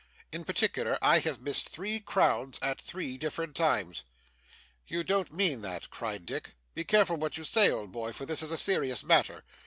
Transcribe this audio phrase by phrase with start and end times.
[0.31, 4.03] In particular, I have missed three half crowns at three different times.'
[4.87, 6.55] 'You don't mean that?' cried Dick.
[6.73, 9.43] 'Be careful what you say, old boy, for this is a serious matter.